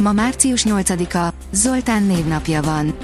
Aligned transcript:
Ma 0.00 0.12
március 0.12 0.64
8-a, 0.68 1.34
Zoltán 1.52 2.02
névnapja 2.02 2.62
van. 2.62 2.94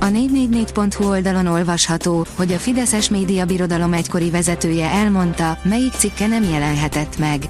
A 0.00 0.06
444.hu 0.06 1.08
oldalon 1.08 1.46
olvasható, 1.46 2.26
hogy 2.36 2.52
a 2.52 2.58
Fideszes 2.58 3.08
média 3.08 3.44
birodalom 3.44 3.92
egykori 3.92 4.30
vezetője 4.30 4.90
elmondta, 4.90 5.58
melyik 5.62 5.92
cikke 5.92 6.26
nem 6.26 6.42
jelenhetett 6.42 7.18
meg. 7.18 7.48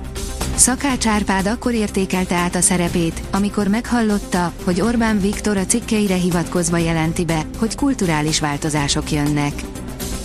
Szakács 0.55 1.06
Árpád 1.06 1.46
akkor 1.46 1.73
értékelte 1.73 2.34
át 2.34 2.55
a 2.55 2.60
szerepét, 2.60 3.23
amikor 3.30 3.68
meghallotta, 3.68 4.52
hogy 4.65 4.80
Orbán 4.80 5.20
Viktor 5.20 5.56
a 5.56 5.66
cikkeire 5.66 6.15
hivatkozva 6.15 6.77
jelenti 6.77 7.24
be, 7.24 7.43
hogy 7.59 7.74
kulturális 7.74 8.40
változások 8.40 9.10
jönnek. 9.10 9.52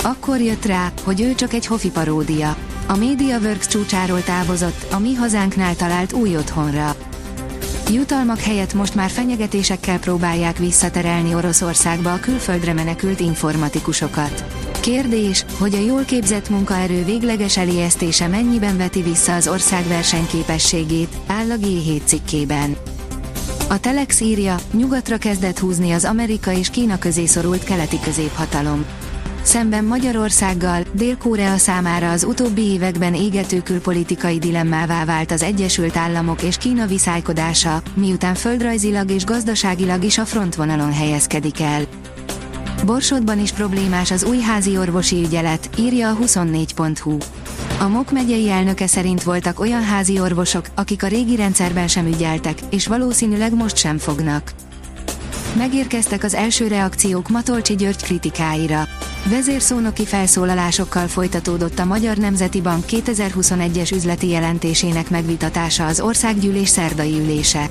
Akkor 0.04 0.42
jött 0.42 0.66
rá, 0.66 0.92
hogy 1.04 1.22
ő 1.22 1.36
csak 1.36 1.54
egy 1.54 1.66
hofi 1.66 1.90
paródia. 1.90 2.56
A 2.88 2.96
MediaWorks 2.98 3.68
csúcsáról 3.68 4.24
távozott, 4.24 4.86
a 4.92 5.00
mi 5.00 5.14
hazánknál 5.14 5.76
talált 5.76 6.14
új 6.14 6.38
otthonra. 6.38 6.96
Jutalmak 7.94 8.40
helyett 8.40 8.74
most 8.74 8.96
már 8.96 9.10
fenyegetésekkel 9.10 10.00
próbálják 10.00 10.58
visszaterelni 10.58 11.36
Oroszországba 11.36 12.14
a 12.14 12.20
külföldre 12.20 12.74
menekült 12.74 13.20
informatikusokat. 13.20 14.46
Kérdés, 14.82 15.46
hogy 15.60 15.74
a 15.74 15.80
jól 15.80 16.04
képzett 16.04 16.50
munkaerő 16.50 17.04
végleges 17.04 17.58
elijesztése 17.58 18.28
mennyiben 18.28 18.78
veti 18.78 19.02
vissza 19.02 19.36
az 19.36 19.48
ország 19.48 19.88
versenyképességét, 19.88 21.16
áll 21.28 21.52
a 21.52 21.56
G7 21.56 22.02
cikkében. 22.06 22.78
A 23.70 23.80
Telex 23.80 24.20
írja, 24.20 24.56
nyugatra 24.72 25.18
kezdett 25.18 25.60
húzni 25.60 25.92
az 25.92 26.06
Amerika 26.06 26.52
és 26.52 26.70
Kína 26.70 26.98
közé 26.98 27.26
szorult 27.26 27.64
keleti 27.64 28.00
középhatalom. 28.00 28.86
Szemben 29.48 29.84
Magyarországgal, 29.84 30.84
Dél-Korea 30.92 31.58
számára 31.58 32.12
az 32.12 32.24
utóbbi 32.24 32.62
években 32.62 33.16
égető 33.16 33.62
külpolitikai 33.62 34.40
dilemmává 34.40 35.06
vált 35.06 35.32
az 35.32 35.42
Egyesült 35.42 35.98
Államok 35.98 36.42
és 36.42 36.58
Kína 36.58 36.86
viszálykodása, 36.86 37.82
miután 37.94 38.36
földrajzilag 38.36 39.12
és 39.12 39.24
gazdaságilag 39.24 40.04
is 40.04 40.18
a 40.18 40.26
frontvonalon 40.26 40.94
helyezkedik 40.94 41.62
el. 41.62 41.82
Borsodban 42.86 43.40
is 43.40 43.52
problémás 43.52 44.12
az 44.12 44.24
új 44.24 44.40
házi 44.40 44.78
orvosi 44.78 45.24
ügyelet, 45.24 45.70
írja 45.78 46.10
a 46.10 46.18
24.hu. 46.18 47.18
A 47.80 47.88
MOK 47.88 48.12
megyei 48.12 48.50
elnöke 48.50 48.88
szerint 48.88 49.24
voltak 49.24 49.60
olyan 49.60 49.84
házi 49.84 50.20
orvosok, 50.20 50.66
akik 50.76 51.04
a 51.04 51.08
régi 51.08 51.36
rendszerben 51.36 51.88
sem 51.88 52.06
ügyeltek, 52.06 52.58
és 52.70 52.88
valószínűleg 52.88 53.54
most 53.56 53.78
sem 53.78 53.98
fognak. 53.98 54.52
Megérkeztek 55.58 56.24
az 56.24 56.34
első 56.34 56.68
reakciók 56.68 57.30
Matolcsi 57.30 57.76
György 57.76 58.04
kritikáira. 58.04 58.88
Vezérszónoki 59.30 60.06
felszólalásokkal 60.06 61.08
folytatódott 61.08 61.80
a 61.80 61.86
Magyar 61.86 62.18
Nemzeti 62.18 62.62
Bank 62.62 62.84
2021-es 62.88 63.94
üzleti 63.94 64.28
jelentésének 64.28 65.10
megvitatása 65.10 65.86
az 65.86 66.00
országgyűlés 66.00 66.70
szerdai 66.70 67.20
ülése. 67.20 67.70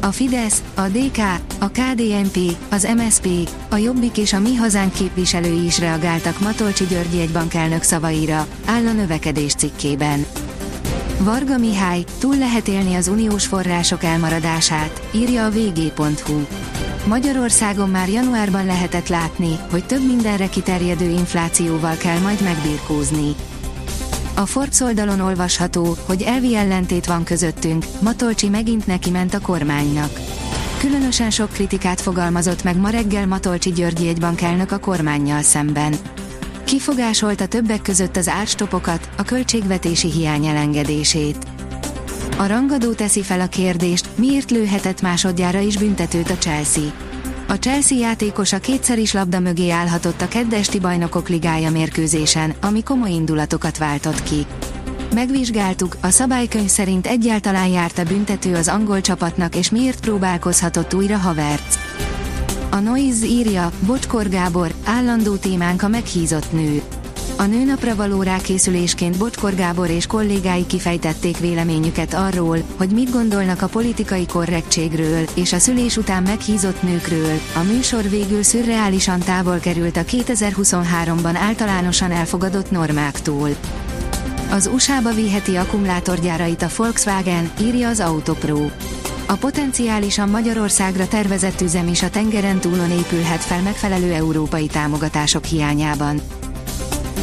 A 0.00 0.06
Fidesz, 0.06 0.62
a 0.74 0.80
DK, 0.80 1.18
a 1.58 1.68
KDNP, 1.68 2.38
az 2.70 2.88
MSP, 2.96 3.28
a 3.70 3.76
Jobbik 3.76 4.16
és 4.16 4.32
a 4.32 4.40
Mi 4.40 4.54
Hazánk 4.54 4.92
képviselői 4.92 5.64
is 5.64 5.78
reagáltak 5.78 6.40
Matolcsi 6.40 6.84
Györgyi 6.84 7.20
egy 7.20 7.32
bankelnök 7.32 7.82
szavaira, 7.82 8.46
áll 8.64 8.86
a 8.86 8.92
növekedés 8.92 9.54
cikkében. 9.54 10.26
Varga 11.18 11.58
Mihály, 11.58 12.04
túl 12.18 12.38
lehet 12.38 12.68
élni 12.68 12.94
az 12.94 13.08
uniós 13.08 13.46
források 13.46 14.04
elmaradását, 14.04 15.08
írja 15.12 15.44
a 15.44 15.50
vg.hu. 15.50 16.40
Magyarországon 17.06 17.88
már 17.88 18.08
januárban 18.08 18.66
lehetett 18.66 19.08
látni, 19.08 19.58
hogy 19.70 19.86
több 19.86 20.06
mindenre 20.06 20.48
kiterjedő 20.48 21.10
inflációval 21.10 21.96
kell 21.96 22.18
majd 22.18 22.42
megbírkózni. 22.42 23.34
A 24.34 24.46
Forbes 24.46 24.80
oldalon 24.80 25.20
olvasható, 25.20 25.96
hogy 26.06 26.22
elvi 26.22 26.56
ellentét 26.56 27.06
van 27.06 27.24
közöttünk, 27.24 27.84
Matolcsi 28.00 28.48
megint 28.48 28.86
neki 28.86 29.10
ment 29.10 29.34
a 29.34 29.40
kormánynak. 29.40 30.20
Különösen 30.78 31.30
sok 31.30 31.52
kritikát 31.52 32.00
fogalmazott 32.00 32.62
meg 32.62 32.76
ma 32.76 32.88
reggel 32.88 33.26
Matolcsi 33.26 33.72
Györgyi 33.72 34.08
egy 34.08 34.20
bankelnök 34.20 34.72
a 34.72 34.78
kormányjal 34.78 35.42
szemben. 35.42 35.94
Kifogásolta 36.64 37.46
többek 37.46 37.82
között 37.82 38.16
az 38.16 38.28
árstopokat, 38.28 39.08
a 39.16 39.22
költségvetési 39.22 40.10
hiány 40.10 40.46
elengedését. 40.46 41.36
A 42.36 42.46
rangadó 42.46 42.92
teszi 42.92 43.22
fel 43.22 43.40
a 43.40 43.46
kérdést, 43.46 44.08
miért 44.14 44.50
lőhetett 44.50 45.00
másodjára 45.00 45.58
is 45.58 45.76
büntetőt 45.76 46.30
a 46.30 46.38
Chelsea. 46.38 46.82
A 47.48 47.52
Chelsea 47.52 47.98
játékosa 47.98 48.58
kétszer 48.58 48.98
is 48.98 49.12
labda 49.12 49.40
mögé 49.40 49.70
állhatott 49.70 50.20
a 50.20 50.28
keddesti 50.28 50.80
bajnokok 50.80 51.28
ligája 51.28 51.70
mérkőzésen, 51.70 52.54
ami 52.60 52.82
komoly 52.82 53.10
indulatokat 53.10 53.78
váltott 53.78 54.22
ki. 54.22 54.46
Megvizsgáltuk, 55.14 55.96
a 56.00 56.10
szabálykönyv 56.10 56.68
szerint 56.68 57.06
egyáltalán 57.06 57.68
járt 57.68 57.98
a 57.98 58.04
büntető 58.04 58.54
az 58.54 58.68
angol 58.68 59.00
csapatnak 59.00 59.56
és 59.56 59.70
miért 59.70 60.00
próbálkozhatott 60.00 60.94
újra 60.94 61.16
Havertz. 61.16 61.78
A 62.70 62.78
Noise 62.78 63.26
írja, 63.26 63.70
Bocskor 63.86 64.28
Gábor, 64.28 64.74
állandó 64.84 65.36
témánk 65.36 65.82
a 65.82 65.88
meghízott 65.88 66.52
nő. 66.52 66.82
A 67.36 67.44
nőnapra 67.44 67.94
való 67.94 68.22
rákészülésként 68.22 69.18
Bocskor 69.18 69.54
Gábor 69.54 69.90
és 69.90 70.06
kollégái 70.06 70.66
kifejtették 70.66 71.38
véleményüket 71.38 72.14
arról, 72.14 72.58
hogy 72.76 72.88
mit 72.90 73.10
gondolnak 73.10 73.62
a 73.62 73.66
politikai 73.66 74.26
korrektségről, 74.26 75.24
és 75.34 75.52
a 75.52 75.58
szülés 75.58 75.96
után 75.96 76.22
meghízott 76.22 76.82
nőkről. 76.82 77.40
A 77.54 77.62
műsor 77.62 78.02
végül 78.08 78.42
szürreálisan 78.42 79.20
távol 79.20 79.58
került 79.58 79.96
a 79.96 80.04
2023-ban 80.04 81.36
általánosan 81.36 82.10
elfogadott 82.10 82.70
normáktól. 82.70 83.48
Az 84.50 84.70
USA-ba 84.74 85.12
viheti 85.12 85.56
akkumulátorgyárait 85.56 86.62
a 86.62 86.68
Volkswagen, 86.76 87.50
írja 87.60 87.88
az 87.88 88.00
Autopro. 88.00 88.58
A 89.26 89.34
potenciálisan 89.34 90.28
Magyarországra 90.28 91.08
tervezett 91.08 91.60
üzem 91.60 91.88
is 91.88 92.02
a 92.02 92.10
tengeren 92.10 92.60
túlon 92.60 92.90
épülhet 92.90 93.40
fel 93.40 93.62
megfelelő 93.62 94.12
európai 94.12 94.66
támogatások 94.66 95.44
hiányában. 95.44 96.20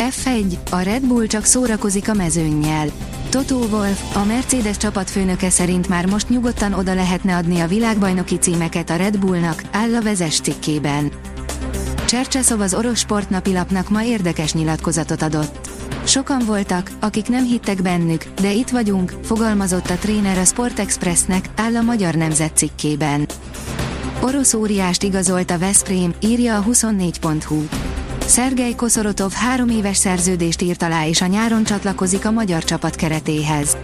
F1, 0.09 0.57
a 0.69 0.79
Red 0.79 1.06
Bull 1.06 1.25
csak 1.25 1.45
szórakozik 1.45 2.09
a 2.09 2.13
mezőnnyel. 2.13 2.88
Toto 3.29 3.56
Wolff, 3.56 4.16
a 4.16 4.25
Mercedes 4.25 4.78
csapatfőnöke 4.78 5.50
szerint 5.50 5.88
már 5.88 6.06
most 6.06 6.29
nyugodtan 6.29 6.73
oda 6.73 6.94
lehetne 6.94 7.35
adni 7.35 7.59
a 7.59 7.67
világbajnoki 7.67 8.38
címeket 8.38 8.90
a 8.90 8.95
Red 8.95 9.19
Bullnak, 9.19 9.63
áll 9.72 9.95
a 9.95 10.01
vezes 10.01 10.40
cikkében. 10.40 11.11
Csercseszov 12.06 12.61
az 12.61 12.73
orosz 12.73 13.00
sportnapilapnak 13.00 13.90
ma 13.90 14.03
érdekes 14.03 14.53
nyilatkozatot 14.53 15.22
adott. 15.22 15.69
Sokan 16.03 16.45
voltak, 16.45 16.91
akik 17.00 17.28
nem 17.28 17.45
hittek 17.45 17.81
bennük, 17.81 18.25
de 18.41 18.51
itt 18.51 18.69
vagyunk, 18.69 19.13
fogalmazott 19.23 19.90
a 19.90 19.95
tréner 19.95 20.38
a 20.38 20.45
Sport 20.45 20.79
Expressnek, 20.79 21.50
áll 21.56 21.75
a 21.75 21.81
Magyar 21.81 22.13
Nemzet 22.13 22.57
cikkében. 22.57 23.25
Orosz 24.22 24.53
óriást 24.53 25.03
igazolt 25.03 25.51
a 25.51 25.57
Veszprém, 25.57 26.13
írja 26.19 26.57
a 26.57 26.63
24.hu. 26.63 27.91
Szergej 28.31 28.75
Koszorotov 28.75 29.31
három 29.31 29.69
éves 29.69 29.97
szerződést 29.97 30.61
írt 30.61 30.81
alá 30.81 31.05
és 31.07 31.21
a 31.21 31.25
nyáron 31.25 31.63
csatlakozik 31.63 32.25
a 32.25 32.31
magyar 32.31 32.63
csapat 32.63 32.95
keretéhez. 32.95 33.77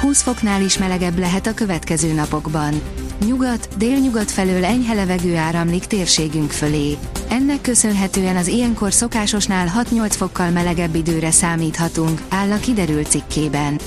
20 0.00 0.22
foknál 0.22 0.62
is 0.62 0.78
melegebb 0.78 1.18
lehet 1.18 1.46
a 1.46 1.54
következő 1.54 2.12
napokban. 2.12 2.80
Nyugat, 3.26 3.68
délnyugat 3.76 4.30
felől 4.30 4.64
enyhe 4.64 4.94
levegő 4.94 5.36
áramlik 5.36 5.84
térségünk 5.84 6.50
fölé. 6.50 6.96
Ennek 7.28 7.60
köszönhetően 7.60 8.36
az 8.36 8.46
ilyenkor 8.46 8.92
szokásosnál 8.92 9.84
6-8 9.90 10.10
fokkal 10.10 10.50
melegebb 10.50 10.94
időre 10.94 11.30
számíthatunk, 11.30 12.22
áll 12.28 12.50
a 12.50 12.58
kiderült 12.58 13.08
cikkében. 13.08 13.78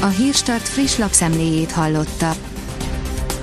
A 0.00 0.06
Hírstart 0.06 0.68
friss 0.68 0.96
lapszemléjét 0.96 1.72
hallotta. 1.72 2.51